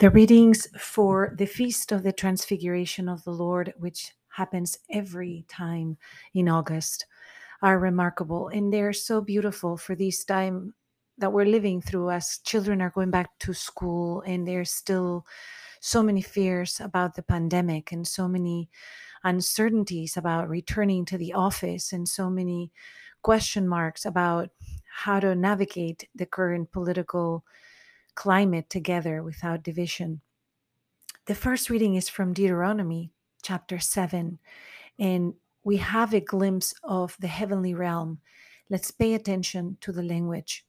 [0.00, 5.98] The readings for the Feast of the Transfiguration of the Lord, which happens every time
[6.32, 7.04] in August,
[7.60, 10.72] are remarkable and they're so beautiful for this time
[11.18, 15.26] that we're living through as children are going back to school and there's still
[15.80, 18.70] so many fears about the pandemic and so many
[19.24, 22.72] uncertainties about returning to the office and so many
[23.20, 24.48] question marks about
[24.90, 27.44] how to navigate the current political
[28.20, 30.20] climate together without division.
[31.24, 34.38] The first reading is from Deuteronomy chapter 7,
[34.98, 35.32] and
[35.64, 38.18] we have a glimpse of the heavenly realm.
[38.68, 40.66] Let's pay attention to the language.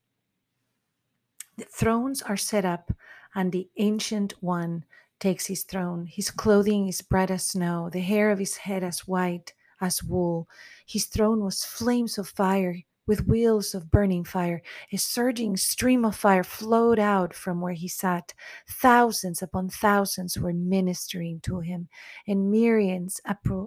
[1.57, 2.89] The thrones are set up,
[3.35, 4.85] and the ancient one
[5.19, 6.05] takes his throne.
[6.05, 10.47] His clothing is bright as snow, the hair of his head as white as wool.
[10.87, 12.77] His throne was flames of fire
[13.11, 14.61] with wheels of burning fire.
[14.93, 18.33] A surging stream of fire flowed out from where he sat.
[18.69, 21.89] Thousands upon thousands were ministering to him,
[22.25, 23.19] and myriads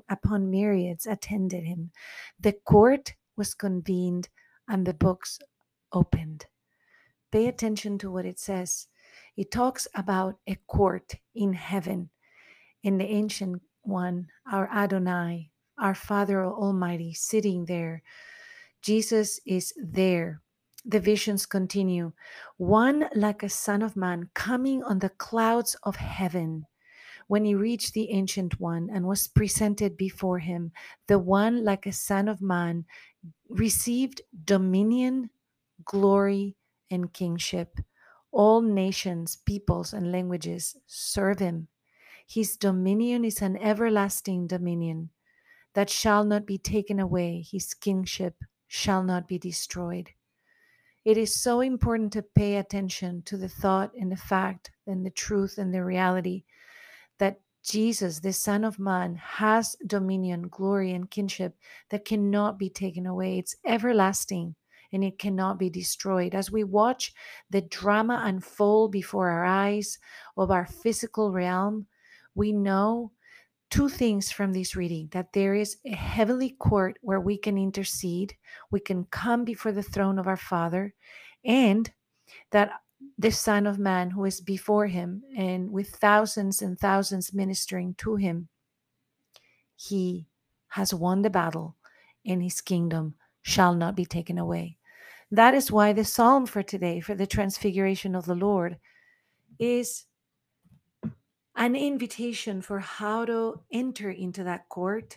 [0.09, 1.91] upon myriads attended him.
[2.41, 4.31] The court was convened
[4.67, 5.39] and the books
[5.93, 6.47] opened.
[7.31, 8.87] Pay attention to what it says.
[9.37, 12.09] It talks about a court in heaven.
[12.83, 18.03] In the ancient one, our Adonai, our Father Almighty, sitting there
[18.85, 20.43] Jesus is there.
[20.85, 22.13] The visions continue.
[22.59, 26.67] One like a son of man coming on the clouds of heaven.
[27.27, 30.73] When he reached the ancient one and was presented before him,
[31.07, 32.85] the one like a son of man
[33.49, 35.31] received dominion,
[35.87, 36.55] glory,
[36.91, 37.79] and kingship.
[38.33, 41.69] All nations, peoples, and languages serve him.
[42.27, 45.09] His dominion is an everlasting dominion
[45.73, 48.37] that shall not be taken away, his kingship
[48.69, 50.11] shall not be destroyed.
[51.05, 55.11] It is so important to pay attention to the thought and the fact and the
[55.11, 56.45] truth and the reality
[57.19, 61.57] that Jesus, the Son of Man, has dominion, glory, and kinship
[61.91, 63.39] that cannot be taken away.
[63.39, 64.55] It's everlasting
[64.93, 66.35] and it cannot be destroyed.
[66.35, 67.13] As we watch
[67.51, 69.99] the drama unfold before our eyes
[70.37, 71.87] of our physical realm,
[72.35, 73.13] we know
[73.71, 78.35] two things from this reading that there is a heavenly court where we can intercede,
[78.71, 80.95] we can come before the throne of our Father,
[81.45, 81.91] and
[82.51, 82.71] that
[83.19, 88.17] the Son of Man who is before him and with thousands and thousands ministering to
[88.17, 88.49] him,
[89.77, 90.27] he
[90.69, 91.77] has won the battle
[92.27, 94.77] and his kingdom shall not be taken away.
[95.31, 98.79] That is why the psalm for today, for the transfiguration of the Lord,
[99.59, 100.07] is
[101.57, 105.17] an invitation for how to enter into that court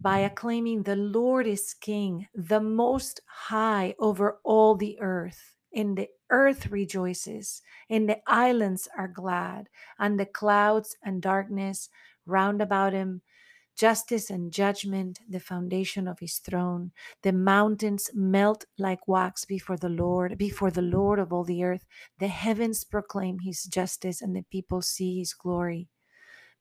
[0.00, 5.56] by acclaiming the Lord is King, the most high over all the earth.
[5.74, 9.68] And the earth rejoices, and the islands are glad,
[9.98, 11.88] and the clouds and darkness
[12.26, 13.22] round about him
[13.76, 16.92] justice and judgment, the foundation of his throne.
[17.22, 21.84] The mountains melt like wax before the Lord, before the Lord of all the earth.
[22.18, 25.88] The heavens proclaim his justice, and the people see his glory.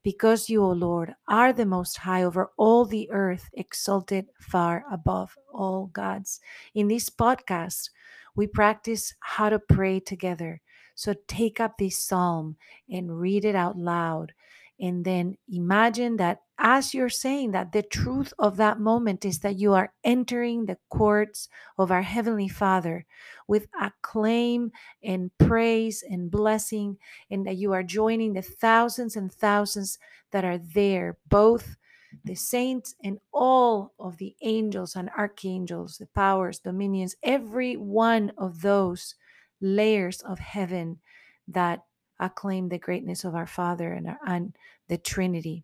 [0.04, 5.38] Because you, O Lord, are the most high over all the earth, exalted far above
[5.54, 6.40] all gods.
[6.74, 7.92] In this podcast,
[8.36, 10.62] we practice how to pray together.
[10.96, 12.58] So take up this psalm
[12.90, 14.34] and read it out loud.
[14.80, 19.58] And then imagine that as you're saying that, the truth of that moment is that
[19.58, 23.06] you are entering the courts of our Heavenly Father
[23.48, 24.72] with acclaim
[25.04, 26.98] and praise and blessing,
[27.32, 29.98] and that you are joining the thousands and thousands
[30.32, 31.76] that are there, both
[32.24, 38.62] the saints and all of the angels and archangels, the powers, dominions, every one of
[38.62, 39.16] those
[39.62, 41.00] layers of heaven
[41.48, 41.84] that
[42.20, 44.56] acclaim the greatness of our Father and, our, and
[44.90, 45.64] the Trinity.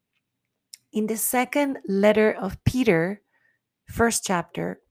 [0.97, 3.21] In the second letter of Peter,
[3.85, 4.81] first chapter,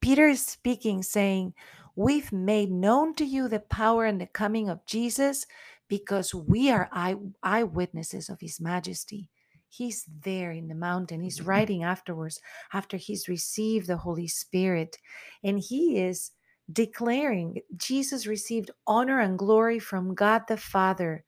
[0.00, 1.52] Peter is speaking, saying,
[1.96, 5.44] We've made known to you the power and the coming of Jesus
[5.88, 9.28] because we are eye- eyewitnesses of his majesty.
[9.68, 11.22] He's there in the mountain.
[11.22, 11.48] He's mm-hmm.
[11.48, 12.40] writing afterwards,
[12.72, 14.96] after he's received the Holy Spirit.
[15.42, 16.30] And he is
[16.72, 21.24] declaring Jesus received honor and glory from God the Father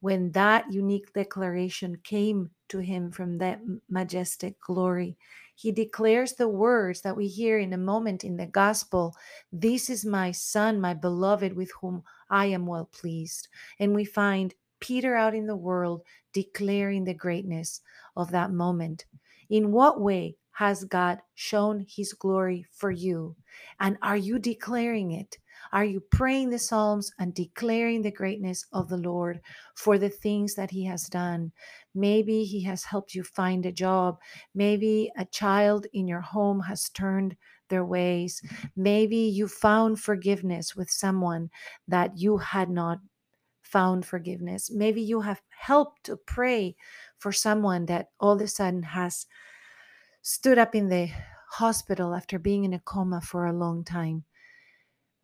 [0.00, 5.16] when that unique declaration came to him from that majestic glory.
[5.54, 9.14] He declares the words that we hear in a moment in the gospel
[9.52, 13.48] This is my son, my beloved, with whom I am well pleased.
[13.78, 16.02] And we find Peter out in the world
[16.32, 17.80] declaring the greatness
[18.16, 19.06] of that moment.
[19.48, 23.36] In what way has God shown his glory for you?
[23.78, 25.36] And are you declaring it?
[25.70, 29.42] Are you praying the Psalms and declaring the greatness of the Lord
[29.74, 31.52] for the things that He has done?
[31.94, 34.16] Maybe He has helped you find a job.
[34.54, 37.36] Maybe a child in your home has turned
[37.68, 38.40] their ways.
[38.76, 41.50] Maybe you found forgiveness with someone
[41.86, 42.98] that you had not
[43.60, 44.70] found forgiveness.
[44.70, 46.76] Maybe you have helped to pray
[47.18, 49.26] for someone that all of a sudden has
[50.26, 51.08] stood up in the
[51.50, 54.24] hospital after being in a coma for a long time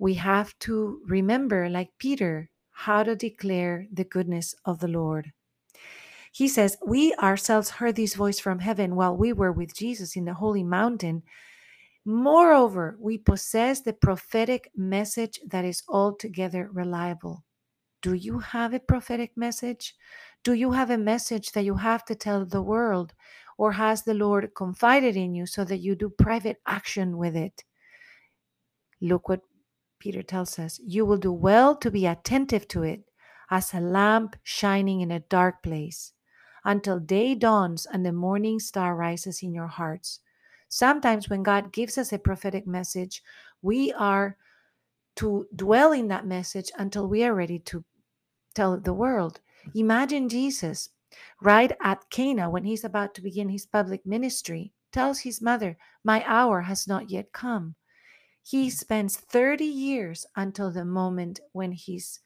[0.02, 5.30] we have to remember, like Peter, how to declare the goodness of the Lord.
[6.32, 10.24] He says, We ourselves heard this voice from heaven while we were with Jesus in
[10.24, 11.22] the holy mountain.
[12.04, 17.44] Moreover, we possess the prophetic message that is altogether reliable.
[18.00, 19.94] Do you have a prophetic message?
[20.44, 23.14] Do you have a message that you have to tell the world?
[23.58, 27.64] Or has the Lord confided in you so that you do private action with it?
[29.00, 29.42] Look what
[29.98, 33.02] Peter tells us, you will do well to be attentive to it
[33.50, 36.12] as a lamp shining in a dark place
[36.64, 40.18] until day dawns and the morning star rises in your hearts.
[40.68, 43.22] Sometimes, when God gives us a prophetic message,
[43.60, 44.36] we are
[45.16, 47.84] to dwell in that message until we are ready to
[48.54, 49.40] tell the world.
[49.74, 50.90] Imagine Jesus
[51.40, 56.24] right at Cana when he's about to begin his public ministry, tells his mother, My
[56.26, 57.74] hour has not yet come.
[58.42, 58.72] He mm.
[58.72, 62.20] spends 30 years until the moment when he's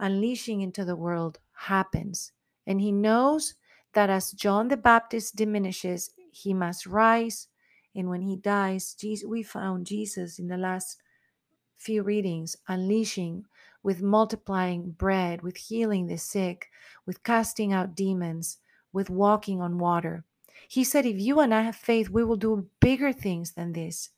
[0.00, 2.32] unleashing into the world happens.
[2.66, 3.54] And he knows
[3.92, 7.48] that as John the Baptist diminishes, he must rise.
[7.94, 10.98] And when he dies, Jesus, we found Jesus in the last
[11.78, 13.44] few readings unleashing
[13.86, 16.68] with multiplying bread, with healing the sick,
[17.06, 18.58] with casting out demons,
[18.92, 20.24] with walking on water.
[20.66, 24.10] He said, If you and I have faith, we will do bigger things than this.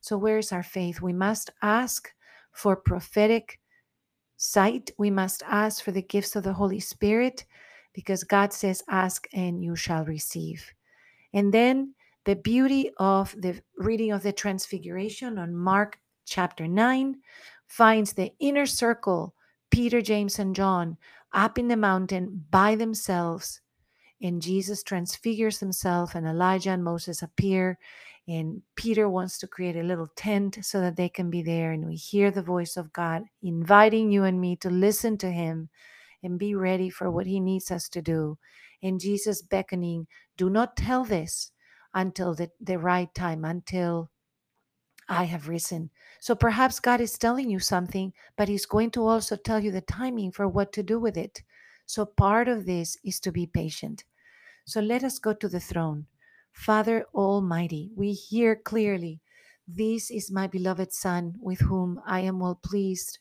[0.00, 1.02] So, where is our faith?
[1.02, 2.10] We must ask
[2.52, 3.60] for prophetic
[4.38, 4.90] sight.
[4.96, 7.44] We must ask for the gifts of the Holy Spirit
[7.92, 10.72] because God says, Ask and you shall receive.
[11.34, 11.94] And then
[12.24, 17.16] the beauty of the reading of the Transfiguration on Mark chapter 9
[17.70, 19.32] finds the inner circle,
[19.70, 20.98] Peter, James, and John,
[21.32, 23.60] up in the mountain by themselves.
[24.20, 27.78] And Jesus transfigures himself, and Elijah and Moses appear,
[28.26, 31.70] and Peter wants to create a little tent so that they can be there.
[31.70, 35.68] And we hear the voice of God inviting you and me to listen to Him
[36.24, 38.36] and be ready for what He needs us to do.
[38.82, 41.52] And Jesus beckoning, do not tell this
[41.94, 44.10] until the, the right time, until
[45.10, 45.90] I have risen.
[46.20, 49.80] So perhaps God is telling you something, but He's going to also tell you the
[49.80, 51.42] timing for what to do with it.
[51.84, 54.04] So part of this is to be patient.
[54.64, 56.06] So let us go to the throne.
[56.52, 59.20] Father Almighty, we hear clearly,
[59.66, 63.18] This is my beloved Son, with whom I am well pleased.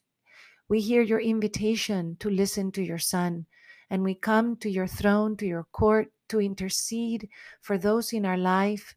[0.68, 3.48] We hear your invitation to listen to your Son,
[3.90, 7.28] and we come to your throne, to your court, to intercede
[7.62, 8.96] for those in our life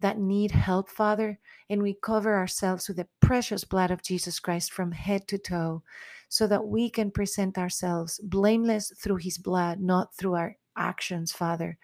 [0.00, 1.38] that need help, Father,
[1.68, 5.82] and we cover ourselves with the precious blood of Jesus Christ from head to toe
[6.28, 11.76] so that we can present ourselves blameless through his blood, not through our actions, Father.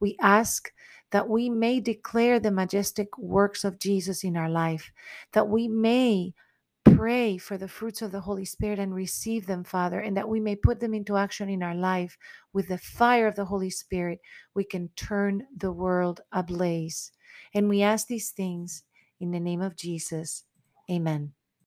[0.00, 0.70] We ask
[1.10, 4.90] that we may declare the majestic works of Jesus in our life,
[5.32, 6.34] that we may
[6.84, 10.40] pray for the fruits of the Holy Spirit and receive them, Father, and that we
[10.40, 12.16] may put them into action in our life.
[12.52, 14.20] With the fire of the Holy Spirit,
[14.54, 17.12] we can turn the world ablaze.
[17.54, 18.84] And we ask these things
[19.20, 20.44] in the name of Jesus.
[20.90, 21.35] Amen.